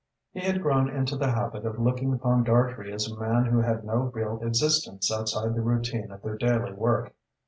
[0.31, 3.83] He had grown into the habit of looking upon Dartrey as a man who had
[3.85, 7.13] no real existence outside the routine of their daily work.